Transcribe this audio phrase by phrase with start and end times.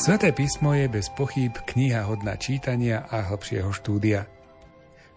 [0.00, 4.24] Sveté písmo je bez pochyb kniha hodná čítania a hlbšieho štúdia.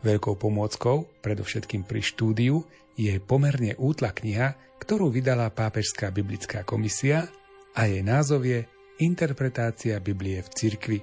[0.03, 2.67] Veľkou pomôckou, predovšetkým pri štúdiu,
[2.99, 7.31] je pomerne útla kniha, ktorú vydala Pápežská biblická komisia
[7.79, 8.67] a jej názov je
[8.99, 10.99] Interpretácia Biblie v cirkvi.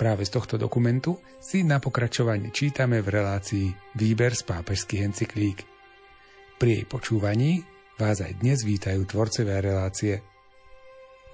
[0.00, 5.60] Práve z tohto dokumentu si na pokračovanie čítame v relácii Výber z pápežských encyklík.
[6.56, 7.68] Pri jej počúvaní
[8.00, 10.24] vás aj dnes vítajú tvorcové relácie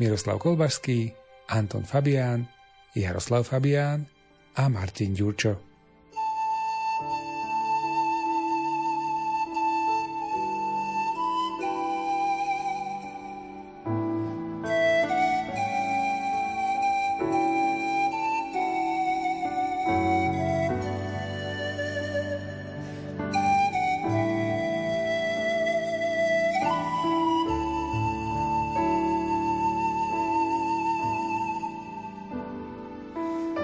[0.03, 1.20] Miroslav Kolbašský,
[1.51, 2.49] Anton Fabián,
[2.95, 4.07] Jaroslav Fabián
[4.55, 5.70] a Martin Ďurčo.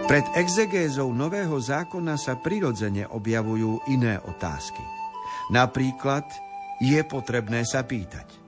[0.07, 4.79] Pred exegézou Nového zákona sa prirodzene objavujú iné otázky.
[5.51, 6.23] Napríklad
[6.79, 8.39] je potrebné sa pýtať,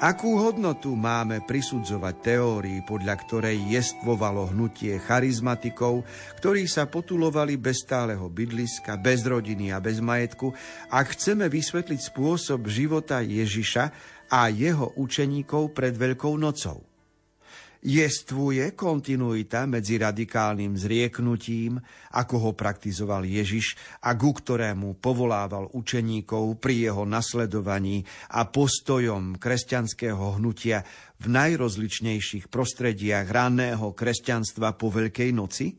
[0.00, 6.08] akú hodnotu máme prisudzovať teórii, podľa ktorej jestvovalo hnutie charizmatikov,
[6.40, 10.48] ktorí sa potulovali bez stáleho bydliska, bez rodiny a bez majetku,
[10.88, 13.84] ak chceme vysvetliť spôsob života Ježiša
[14.32, 16.91] a jeho učeníkov pred Veľkou nocou.
[17.82, 21.82] Jestvuje kontinuita medzi radikálnym zrieknutím,
[22.14, 23.74] ako ho praktizoval Ježiš
[24.06, 28.06] a ku ktorému povolával učeníkov pri jeho nasledovaní
[28.38, 30.86] a postojom kresťanského hnutia
[31.18, 35.74] v najrozličnejších prostrediach ranného kresťanstva po Veľkej noci?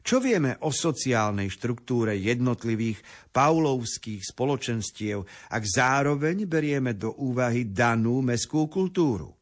[0.00, 3.04] Čo vieme o sociálnej štruktúre jednotlivých
[3.36, 9.37] paulovských spoločenstiev, ak zároveň berieme do úvahy danú meskú kultúru?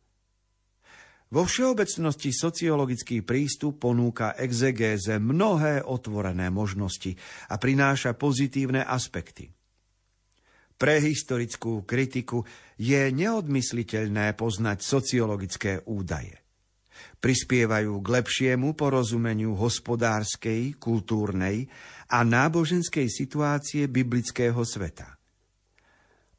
[1.27, 7.19] Vo všeobecnosti sociologický prístup ponúka exegéze mnohé otvorené možnosti
[7.51, 9.51] a prináša pozitívne aspekty.
[10.77, 12.47] Pre historickú kritiku
[12.79, 16.37] je neodmysliteľné poznať sociologické údaje.
[17.19, 21.67] Prispievajú k lepšiemu porozumeniu hospodárskej, kultúrnej
[22.13, 25.16] a náboženskej situácie biblického sveta.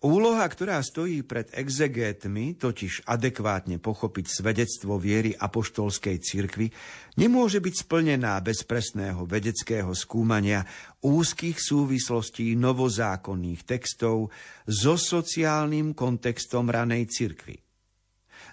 [0.08, 6.72] Úloha, ktorá stojí pred exegétmi, totiž adekvátne pochopiť svedectvo viery apoštolskej cirkvy,
[7.20, 10.64] nemôže byť splnená bez presného vedeckého skúmania
[11.04, 14.32] úzkých súvislostí novozákonných textov
[14.64, 17.60] so sociálnym kontextom ranej cirkvy.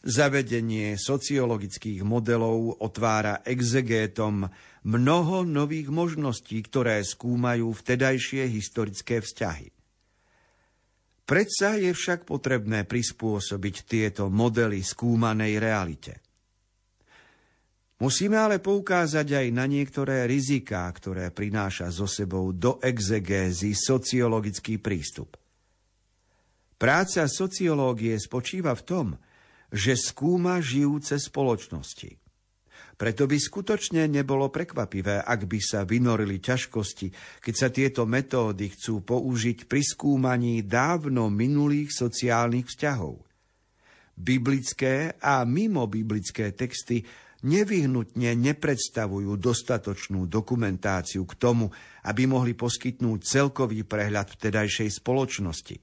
[0.03, 4.51] Zavedenie sociologických modelov otvára exegétom
[4.91, 9.74] mnoho nových možností, ktoré skúmajú vtedajšie historické vzťahy.
[11.25, 16.21] Predsa je však potrebné prispôsobiť tieto modely skúmanej realite.
[18.05, 25.41] Musíme ale poukázať aj na niektoré riziká, ktoré prináša so sebou do exegézy sociologický prístup.
[26.77, 29.07] Práca sociológie spočíva v tom,
[29.73, 32.21] že skúma žijúce spoločnosti–
[32.95, 39.03] preto by skutočne nebolo prekvapivé, ak by sa vynorili ťažkosti, keď sa tieto metódy chcú
[39.03, 43.19] použiť pri skúmaní dávno minulých sociálnych vzťahov.
[44.15, 47.03] Biblické a mimo biblické texty
[47.45, 51.69] nevyhnutne nepredstavujú dostatočnú dokumentáciu k tomu,
[52.07, 55.77] aby mohli poskytnúť celkový prehľad vtedajšej spoločnosti.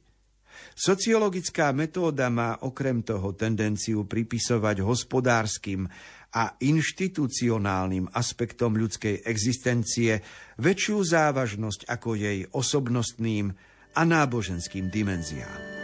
[0.71, 5.89] Sociologická metóda má okrem toho tendenciu pripisovať hospodárskym
[6.31, 10.23] a inštitucionálnym aspektom ľudskej existencie
[10.59, 13.51] väčšiu závažnosť ako jej osobnostným
[13.91, 15.80] a náboženským dimenziám.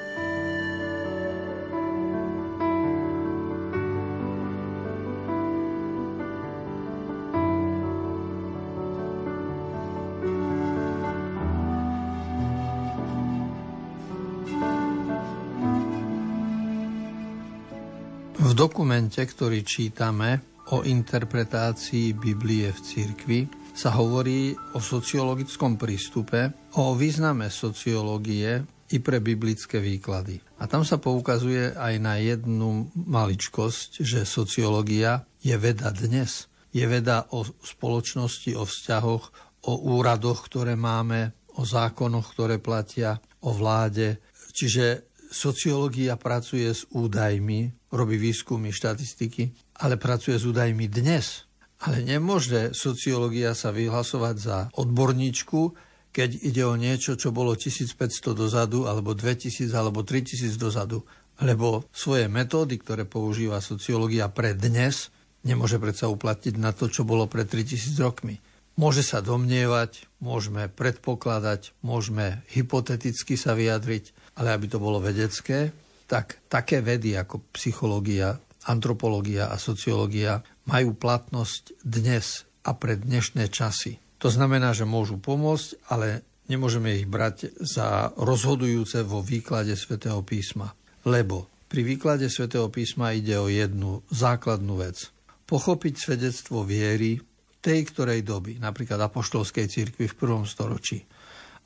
[18.98, 20.42] Dokumente, ktorý čítame
[20.74, 23.40] o interpretácii Biblie v cirkvi,
[23.78, 30.42] sa hovorí o sociologickom prístupe, o význame sociológie i pre biblické výklady.
[30.58, 36.50] A tam sa poukazuje aj na jednu maličkosť, že sociológia je veda dnes.
[36.74, 39.24] Je veda o spoločnosti, o vzťahoch,
[39.70, 44.18] o úradoch, ktoré máme, o zákonoch, ktoré platia, o vláde.
[44.58, 51.48] Čiže sociológia pracuje s údajmi, robí výskumy, štatistiky, ale pracuje s údajmi dnes.
[51.78, 55.78] Ale nemôže sociológia sa vyhlasovať za odborníčku,
[56.10, 61.06] keď ide o niečo, čo bolo 1500 dozadu, alebo 2000, alebo 3000 dozadu.
[61.38, 65.14] Lebo svoje metódy, ktoré používa sociológia pre dnes,
[65.46, 68.42] nemôže predsa uplatniť na to, čo bolo pred 3000 rokmi.
[68.78, 75.74] Môže sa domnievať, môžeme predpokladať, môžeme hypoteticky sa vyjadriť, ale aby to bolo vedecké,
[76.08, 84.00] tak také vedy ako psychológia, antropológia a sociológia majú platnosť dnes a pre dnešné časy.
[84.24, 90.74] To znamená, že môžu pomôcť, ale nemôžeme ich brať za rozhodujúce vo výklade svätého písma.
[91.06, 95.12] Lebo pri výklade svätého písma ide o jednu základnú vec.
[95.48, 97.20] Pochopiť svedectvo viery
[97.60, 101.04] tej ktorej doby, napríklad apoštolskej cirkvi v prvom storočí.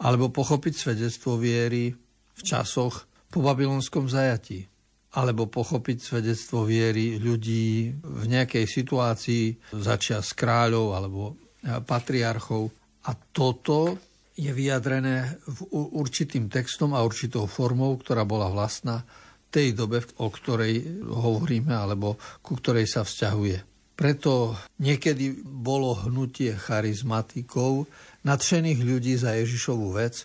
[0.01, 1.93] Alebo pochopiť svedectvo viery
[2.33, 4.67] v časoch po babylonskom zajatí.
[5.11, 11.35] Alebo pochopiť svedectvo viery ľudí v nejakej situácii začia s kráľov alebo
[11.83, 12.71] patriarchov.
[13.07, 13.99] A toto
[14.39, 15.59] je vyjadrené v
[15.99, 19.03] určitým textom a určitou formou, ktorá bola vlastná
[19.51, 23.67] tej dobe, o ktorej hovoríme alebo ku ktorej sa vzťahuje.
[23.99, 27.85] Preto niekedy bolo hnutie charizmatikov,
[28.23, 30.23] nadšených ľudí za Ježišovú vec.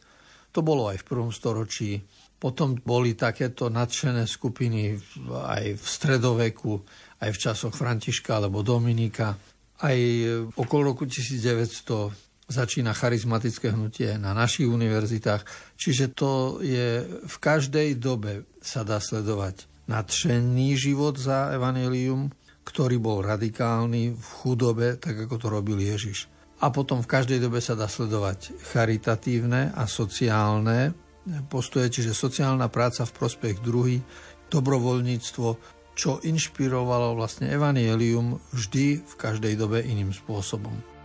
[0.55, 2.01] To bolo aj v prvom storočí.
[2.37, 4.93] Potom boli takéto nadšené skupiny
[5.33, 6.85] aj v stredoveku,
[7.25, 9.33] aj v časoch Františka alebo Dominika.
[9.81, 9.99] Aj
[10.57, 15.43] okolo roku 1900 začína charizmatické hnutie na našich univerzitách.
[15.75, 22.31] Čiže to je v každej dobe sa dá sledovať nadšený život za evanelium,
[22.67, 26.27] ktorý bol radikálny v chudobe, tak ako to robil Ježiš.
[26.63, 30.97] A potom v každej dobe sa dá sledovať charitatívne a sociálne
[31.51, 33.99] postoje, čiže sociálna práca v prospech druhý,
[34.51, 35.49] dobrovoľníctvo,
[35.97, 40.96] čo inšpirovalo vlastne evanielium vždy v každej dobe iným spôsobom.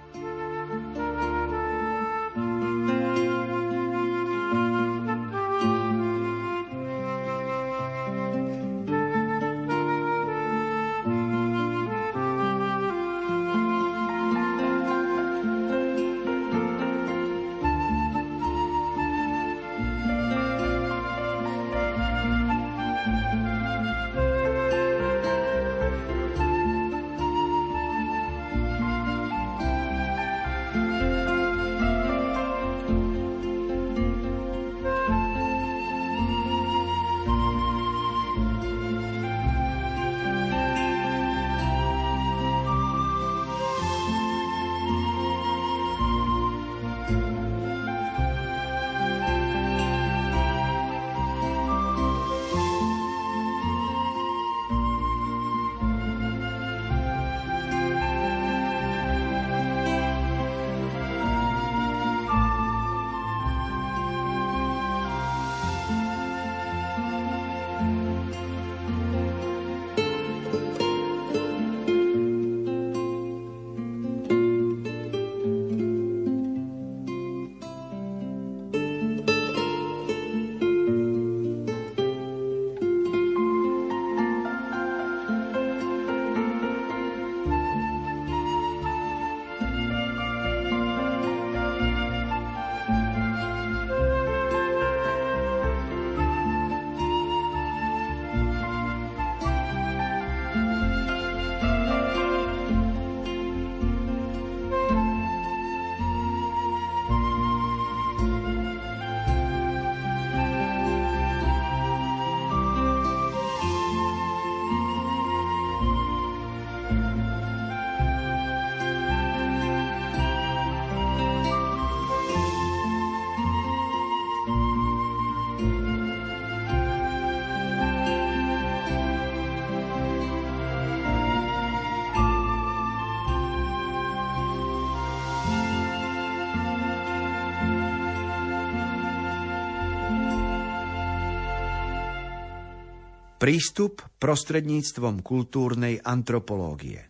[143.41, 147.10] Prístup prostredníctvom kultúrnej antropológie.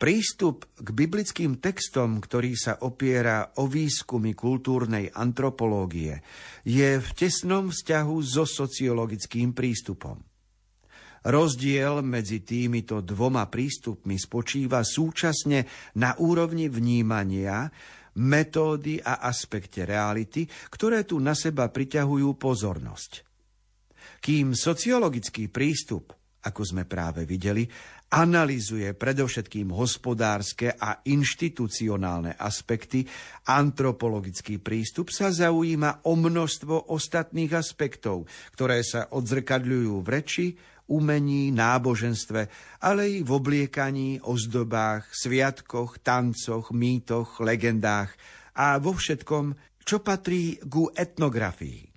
[0.00, 6.24] Prístup k biblickým textom, ktorý sa opiera o výskumy kultúrnej antropológie,
[6.64, 10.16] je v tesnom vzťahu so sociologickým prístupom.
[11.28, 17.68] Rozdiel medzi týmito dvoma prístupmi spočíva súčasne na úrovni vnímania,
[18.16, 23.33] metódy a aspekte reality, ktoré tu na seba priťahujú pozornosť.
[24.24, 26.16] Kým sociologický prístup,
[26.48, 27.68] ako sme práve videli,
[28.08, 33.04] analizuje predovšetkým hospodárske a inštitucionálne aspekty,
[33.52, 38.24] antropologický prístup sa zaujíma o množstvo ostatných aspektov,
[38.56, 40.46] ktoré sa odzrkadľujú v reči,
[40.88, 42.40] umení, náboženstve,
[42.80, 48.16] ale i v obliekaní, ozdobách, sviatkoch, tancoch, mýtoch, legendách
[48.56, 49.52] a vo všetkom,
[49.84, 51.93] čo patrí ku etnografii.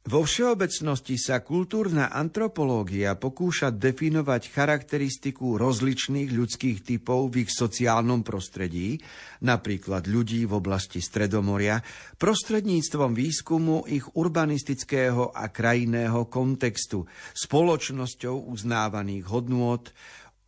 [0.00, 8.96] Vo všeobecnosti sa kultúrna antropológia pokúša definovať charakteristiku rozličných ľudských typov v ich sociálnom prostredí,
[9.44, 11.84] napríklad ľudí v oblasti Stredomoria,
[12.16, 17.04] prostredníctvom výskumu ich urbanistického a krajinného kontextu,
[17.36, 19.84] spoločnosťou uznávaných hodnôt,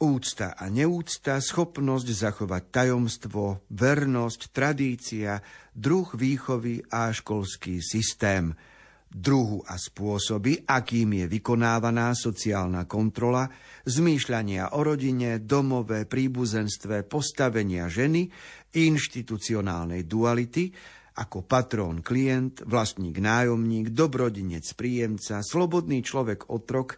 [0.00, 5.44] úcta a neúcta, schopnosť zachovať tajomstvo, vernosť, tradícia,
[5.76, 8.49] druh výchovy a školský systém–
[9.12, 13.45] druhu a spôsoby, akým je vykonávaná sociálna kontrola,
[13.85, 18.33] zmýšľania o rodine, domove, príbuzenstve, postavenia ženy,
[18.73, 20.73] inštitucionálnej duality,
[21.12, 26.97] ako patrón klient, vlastník nájomník, dobrodinec príjemca, slobodný človek otrok,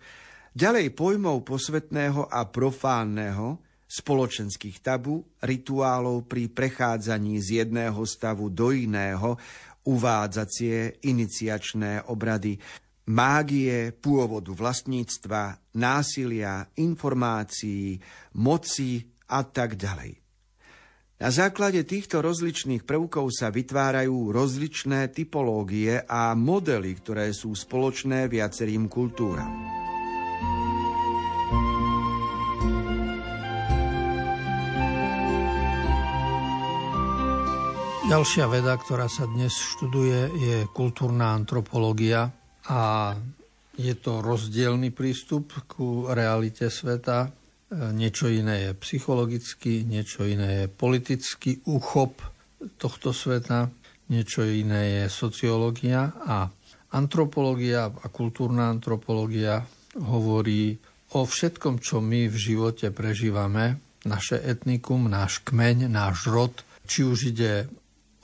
[0.54, 3.58] ďalej pojmov posvetného a profánneho,
[3.90, 9.34] spoločenských tabu, rituálov pri prechádzaní z jedného stavu do iného,
[9.84, 12.56] uvádzacie iniciačné obrady,
[13.08, 18.00] mágie pôvodu vlastníctva, násilia, informácií,
[18.40, 20.24] moci a tak ďalej.
[21.14, 28.90] Na základe týchto rozličných prvkov sa vytvárajú rozličné typológie a modely, ktoré sú spoločné viacerým
[28.90, 29.48] kultúram.
[38.04, 42.28] Ďalšia veda, ktorá sa dnes študuje, je kultúrna antropológia
[42.68, 43.16] a
[43.80, 47.24] je to rozdielný prístup ku realite sveta.
[47.24, 47.28] E,
[47.96, 52.20] niečo iné je psychologický, niečo iné je politický úchop
[52.76, 53.72] tohto sveta,
[54.12, 56.52] niečo iné je sociológia a
[56.92, 59.64] antropológia a kultúrna antropológia
[59.96, 60.76] hovorí
[61.16, 66.52] o všetkom, čo my v živote prežívame, naše etnikum, náš kmeň, náš rod,
[66.84, 67.64] či už ide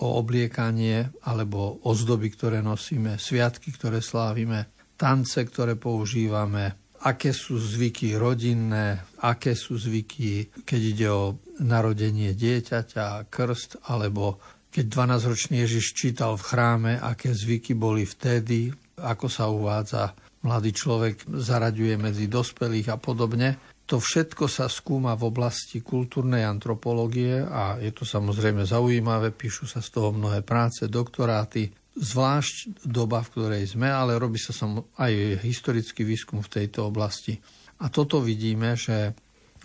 [0.01, 8.17] o obliekanie alebo ozdoby, ktoré nosíme, sviatky, ktoré slávime, tance, ktoré používame, aké sú zvyky
[8.17, 14.41] rodinné, aké sú zvyky, keď ide o narodenie dieťaťa, krst, alebo
[14.71, 20.13] keď 12-ročný Ježiš čítal v chráme, aké zvyky boli vtedy, ako sa uvádza
[20.45, 23.61] mladý človek, zaraďuje medzi dospelých a podobne.
[23.91, 29.83] To všetko sa skúma v oblasti kultúrnej antropológie a je to samozrejme zaujímavé, píšu sa
[29.83, 34.55] z toho mnohé práce, doktoráty, zvlášť doba, v ktorej sme, ale robí sa
[34.95, 37.35] aj historický výskum v tejto oblasti.
[37.83, 39.11] A toto vidíme, že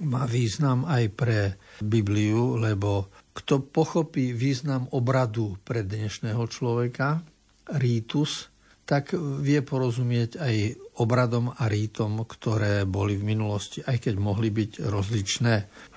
[0.02, 1.40] má význam aj pre
[1.86, 7.22] Bibliu, lebo kto pochopí význam obradu pre dnešného človeka,
[7.78, 8.50] rítus,
[8.86, 10.56] tak vie porozumieť aj
[11.02, 15.56] obradom a rítom, ktoré boli v minulosti, aj keď mohli byť rozličné.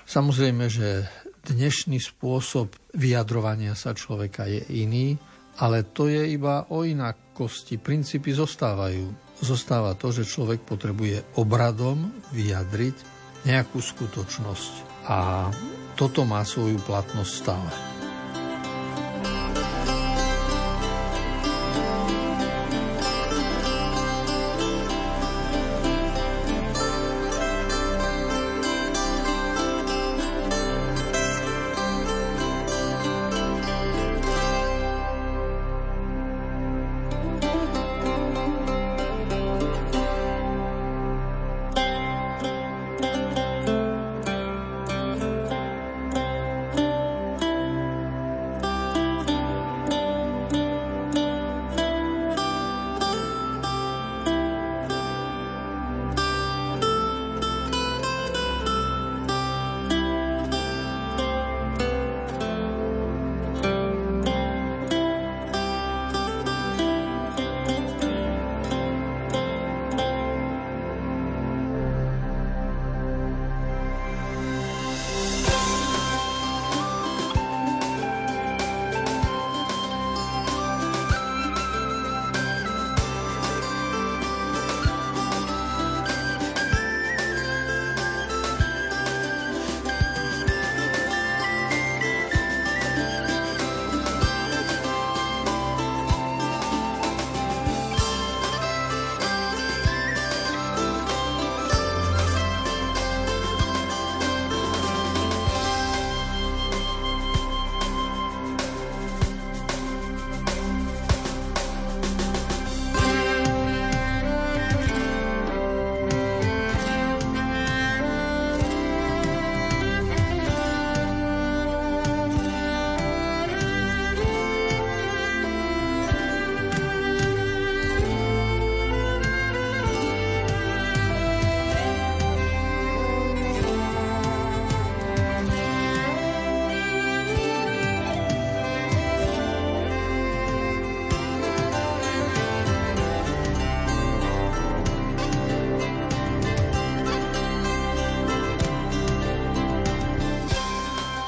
[0.09, 1.05] Samozrejme, že
[1.45, 5.15] dnešný spôsob vyjadrovania sa človeka je iný,
[5.61, 7.77] ale to je iba o inakosti.
[7.77, 9.05] Princípy zostávajú.
[9.39, 12.95] Zostáva to, že človek potrebuje obradom vyjadriť
[13.47, 15.05] nejakú skutočnosť.
[15.07, 15.47] A
[15.95, 17.88] toto má svoju platnosť stále.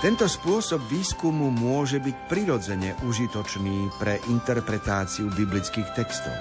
[0.01, 6.33] Tento spôsob výskumu môže byť prirodzene užitočný pre interpretáciu biblických textov.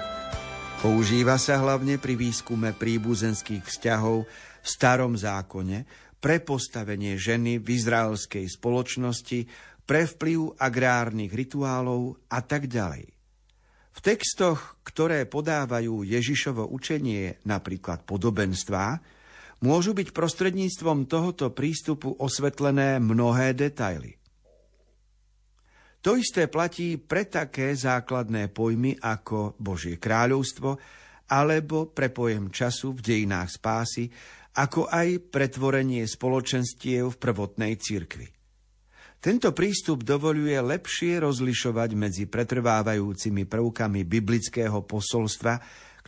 [0.81, 5.85] Používa sa hlavne pri výskume príbuzenských vzťahov v starom zákone,
[6.17, 9.45] pre postavenie ženy v izraelskej spoločnosti,
[9.85, 13.13] pre vplyv agrárnych rituálov a tak ďalej.
[13.93, 19.20] V textoch, ktoré podávajú Ježišovo učenie, napríklad podobenstvá,
[19.61, 24.17] môžu byť prostredníctvom tohoto prístupu osvetlené mnohé detaily.
[26.01, 30.81] To isté platí pre také základné pojmy ako Božie kráľovstvo
[31.29, 34.09] alebo pre pojem času v dejinách spásy,
[34.57, 38.27] ako aj pretvorenie spoločenstiev v prvotnej cirkvi.
[39.21, 45.61] Tento prístup dovoluje lepšie rozlišovať medzi pretrvávajúcimi prvkami biblického posolstva,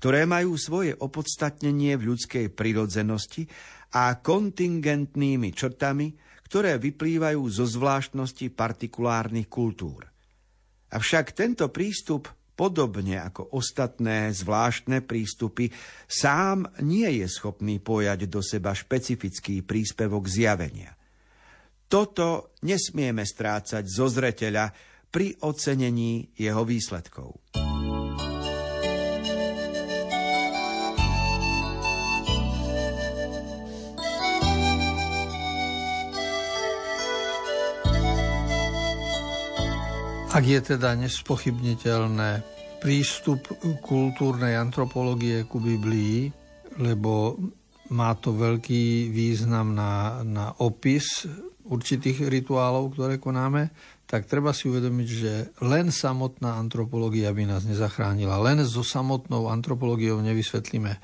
[0.03, 3.47] ktoré majú svoje opodstatnenie v ľudskej prirodzenosti
[3.95, 6.11] a kontingentnými črtami,
[6.43, 10.03] ktoré vyplývajú zo zvláštnosti partikulárnych kultúr.
[10.91, 15.71] Avšak tento prístup, podobne ako ostatné zvláštne prístupy,
[16.03, 20.91] sám nie je schopný pojať do seba špecifický príspevok zjavenia.
[21.87, 24.67] Toto nesmieme strácať zo zreteľa
[25.07, 27.39] pri ocenení jeho výsledkov.
[40.33, 42.41] Ak je teda nespochybniteľné
[42.81, 43.53] prístup
[43.85, 46.33] kultúrnej antropológie ku Biblii,
[46.81, 47.37] lebo
[47.93, 51.29] má to veľký význam na, na opis
[51.69, 53.69] určitých rituálov, ktoré konáme,
[54.09, 55.33] tak treba si uvedomiť, že
[55.69, 58.41] len samotná antropológia by nás nezachránila.
[58.41, 60.97] Len so samotnou antropológiou nevysvetlíme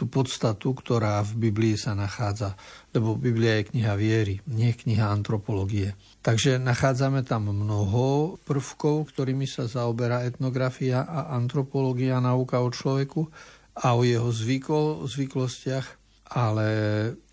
[0.00, 2.56] tú podstatu, ktorá v Biblii sa nachádza.
[2.96, 5.92] Lebo Biblia je kniha viery, nie kniha antropológie.
[6.24, 13.28] Takže nachádzame tam mnoho prvkov, ktorými sa zaoberá etnografia a antropológia, nauka o človeku
[13.76, 15.86] a o jeho zvyko, zvyklostiach,
[16.32, 16.68] ale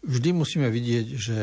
[0.03, 1.39] vždy musíme vidieť, že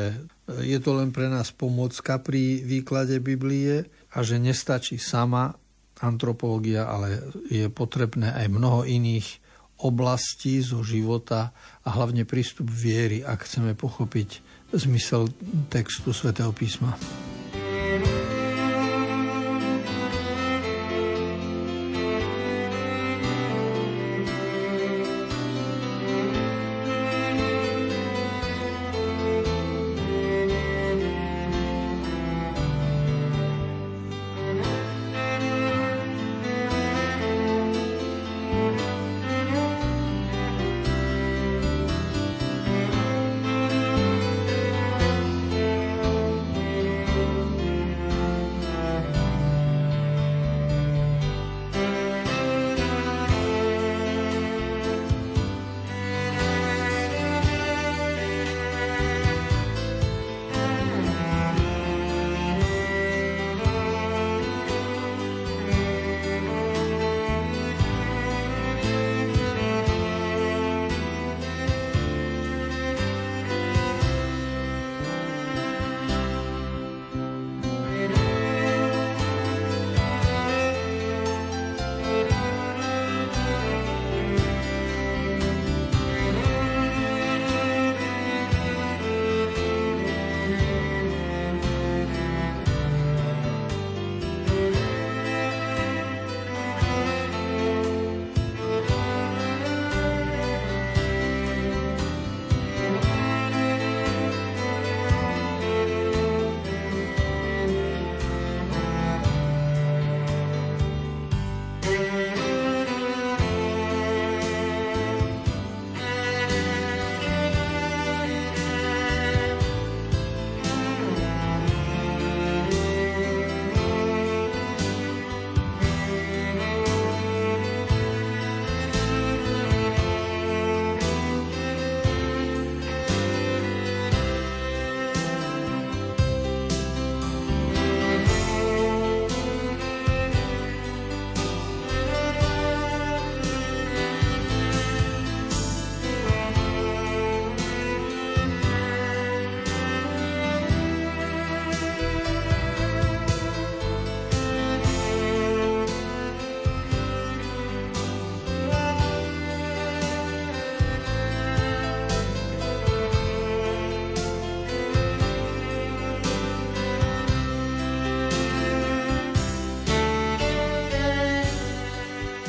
[0.60, 5.56] je to len pre nás pomocka pri výklade Biblie a že nestačí sama
[6.04, 9.43] antropológia, ale je potrebné aj mnoho iných
[9.82, 11.50] oblasti zo života
[11.82, 14.40] a hlavne prístup viery, ak chceme pochopiť
[14.74, 15.30] zmysel
[15.70, 16.94] textu svätého písma.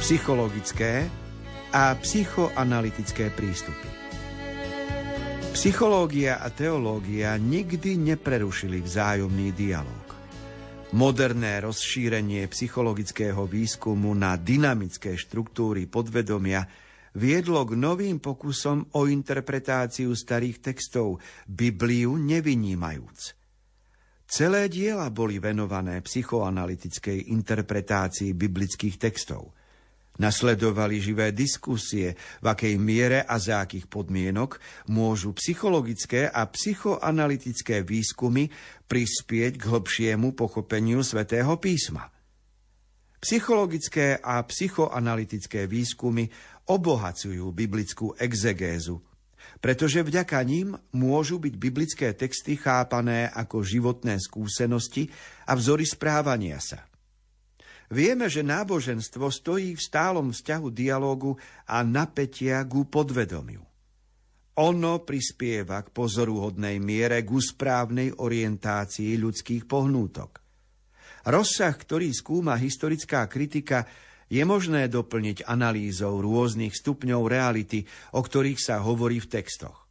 [0.05, 1.09] Psychologické
[1.73, 3.89] a psychoanalytické prístupy.
[5.57, 10.05] Psychológia a teológia nikdy neprerušili vzájomný dialog.
[10.93, 16.69] Moderné rozšírenie psychologického výskumu na dynamické štruktúry podvedomia
[17.17, 21.17] viedlo k novým pokusom o interpretáciu starých textov,
[21.49, 23.33] Bibliu nevynímajúc.
[24.29, 29.64] Celé diela boli venované psychoanalytickej interpretácii biblických textov.
[30.15, 38.47] Nasledovali živé diskusie, v akej miere a za akých podmienok môžu psychologické a psychoanalytické výskumy
[38.87, 42.07] prispieť k hlbšiemu pochopeniu svätého písma.
[43.19, 46.31] Psychologické a psychoanalytické výskumy
[46.71, 49.03] obohacujú biblickú exegézu,
[49.59, 55.11] pretože vďaka ním môžu byť biblické texty chápané ako životné skúsenosti
[55.43, 56.87] a vzory správania sa–
[57.93, 61.37] Vieme, že náboženstvo stojí v stálom vzťahu dialógu
[61.69, 63.61] a napätia ku podvedomiu.
[64.55, 70.39] Ono prispieva k pozoruhodnej miere k správnej orientácii ľudských pohnútok.
[71.27, 73.83] Rozsah, ktorý skúma historická kritika,
[74.31, 77.85] je možné doplniť analýzou rôznych stupňov reality,
[78.17, 79.85] o ktorých sa hovorí v textoch.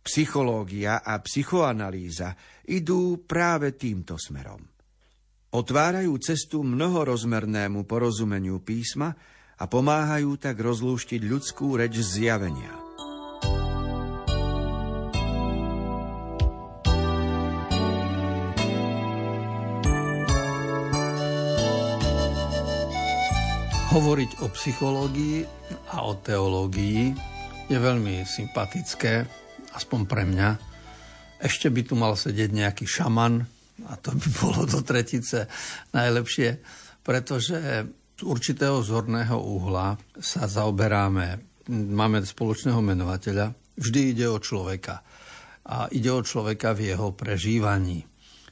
[0.00, 2.32] Psychológia a psychoanalýza
[2.72, 4.69] idú práve týmto smerom.
[5.50, 9.18] Otvárajú cestu mnohorozmernému porozumeniu písma
[9.58, 12.70] a pomáhajú tak rozlúštiť ľudskú reč zjavenia.
[23.90, 25.42] Hovoriť o psychológii
[25.90, 27.10] a o teológii
[27.66, 29.26] je veľmi sympatické,
[29.74, 30.48] aspoň pre mňa.
[31.42, 33.50] Ešte by tu mal sedieť nejaký šaman,
[33.88, 35.48] a to by bolo do tretice
[35.94, 36.60] najlepšie,
[37.00, 37.56] pretože
[38.20, 41.40] z určitého zorného uhla sa zaoberáme,
[41.72, 45.00] máme spoločného menovateľa, vždy ide o človeka.
[45.70, 48.04] A ide o človeka v jeho prežívaní,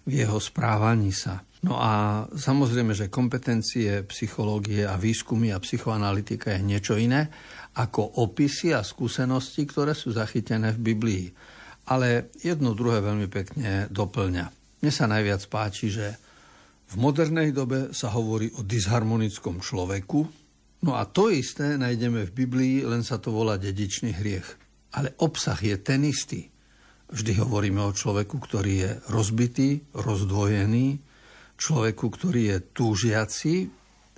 [0.08, 1.44] v jeho správaní sa.
[1.66, 7.26] No a samozrejme, že kompetencie psychológie a výskumy a psychoanalytika je niečo iné
[7.74, 11.26] ako opisy a skúsenosti, ktoré sú zachytené v Biblii.
[11.92, 14.57] Ale jedno druhé veľmi pekne doplňa.
[14.78, 16.14] Mne sa najviac páči, že
[16.88, 20.20] v modernej dobe sa hovorí o disharmonickom človeku,
[20.86, 24.48] no a to isté nájdeme v Biblii, len sa to volá dedičný hriech.
[24.96, 26.48] Ale obsah je ten istý.
[27.12, 30.96] Vždy hovoríme o človeku, ktorý je rozbitý, rozdvojený,
[31.58, 33.54] človeku, ktorý je túžiaci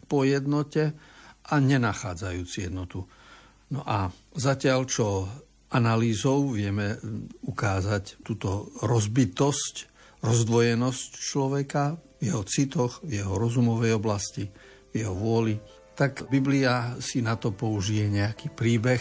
[0.07, 0.95] po jednote
[1.51, 3.03] a nenachádzajúci jednotu.
[3.75, 5.27] No a zatiaľ, čo
[5.71, 6.99] analýzou vieme
[7.47, 9.90] ukázať túto rozbitosť
[10.21, 14.45] rozdvojenosť človeka v jeho citoch, v jeho rozumovej oblasti,
[14.93, 15.57] v jeho vôli,
[15.97, 19.01] tak Biblia si na to použije nejaký príbeh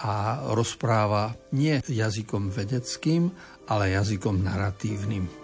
[0.00, 3.28] a rozpráva nie jazykom vedeckým,
[3.68, 5.39] ale jazykom narratívnym.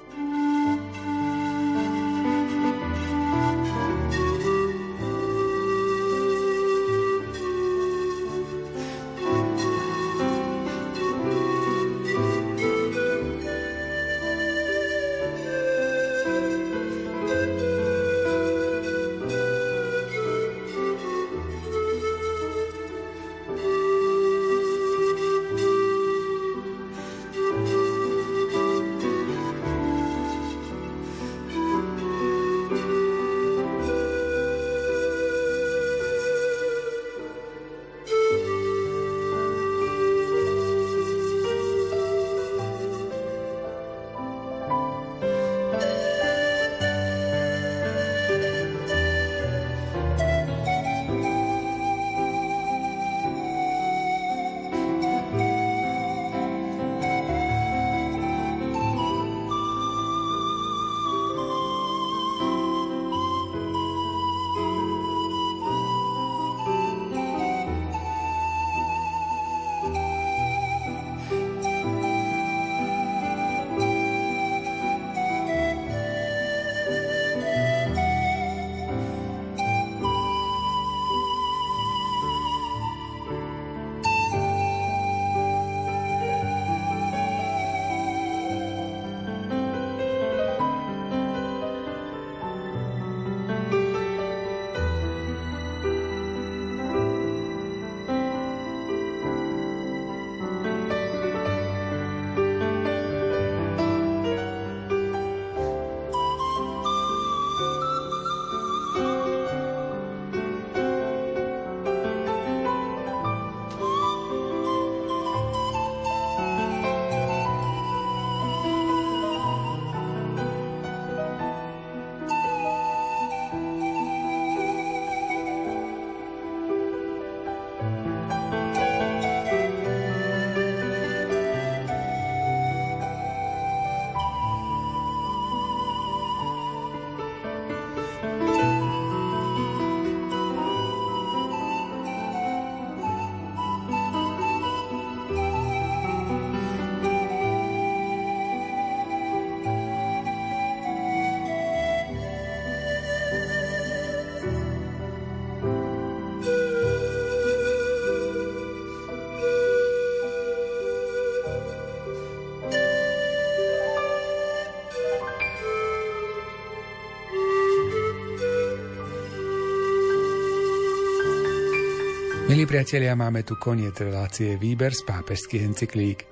[172.66, 176.26] Milí priatelia, máme tu koniec relácie Výber z pápežských encyklík.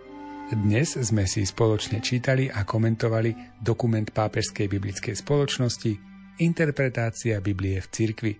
[0.51, 5.95] Dnes sme si spoločne čítali a komentovali dokument Pápežskej biblickej spoločnosti
[6.43, 8.35] Interpretácia Biblie v cirkvi.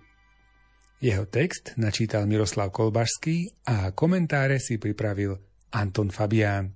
[0.99, 5.39] Jeho text načítal Miroslav Kolbašský a komentáre si pripravil
[5.71, 6.75] Anton Fabián.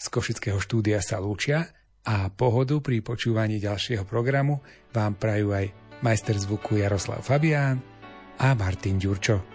[0.00, 1.68] Z Košického štúdia sa lúčia
[2.00, 5.68] a pohodu pri počúvaní ďalšieho programu vám prajú aj
[6.00, 7.76] majster zvuku Jaroslav Fabián
[8.40, 9.53] a Martin Ďurčo.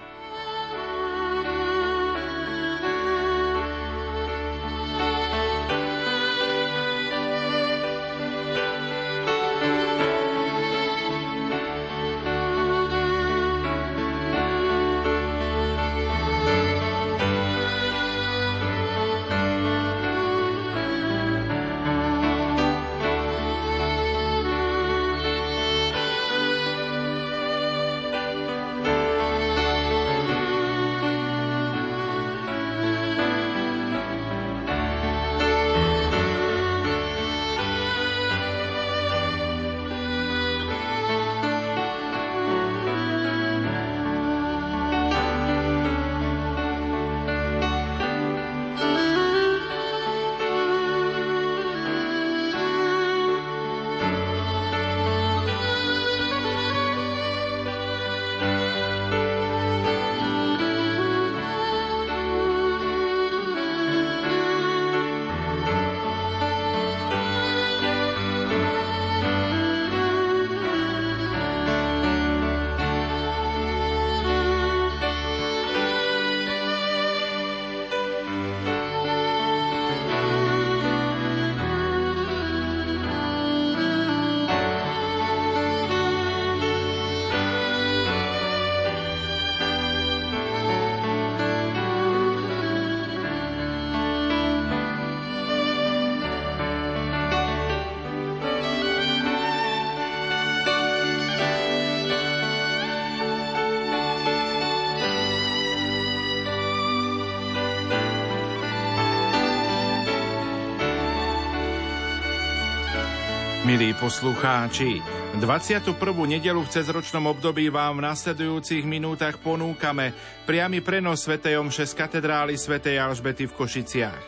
[113.79, 114.99] Milí poslucháči,
[115.39, 115.95] 21.
[116.27, 120.11] nedelu v cezročnom období vám v nasledujúcich minútach ponúkame
[120.43, 121.39] priamy prenos Sv.
[121.39, 122.83] Omše z katedrály Sv.
[122.83, 124.19] Alžbety v Košiciach.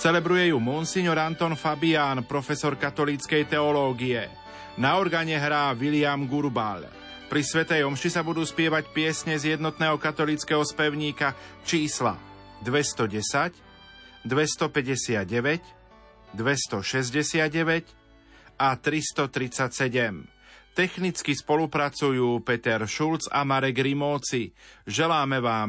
[0.00, 4.24] Celebruje ju monsignor Anton Fabián, profesor katolíckej teológie.
[4.80, 6.88] Na organe hrá William Gurbal.
[7.28, 7.68] Pri Sv.
[7.68, 12.16] Omši sa budú spievať piesne z jednotného katolického spevníka čísla
[12.64, 13.52] 210,
[14.24, 15.60] 259,
[16.32, 17.97] 269,
[18.58, 20.26] a 337.
[20.78, 24.54] Technicky spolupracujú Peter Šulc a Marek Rimóci.
[24.86, 25.66] Želáme vám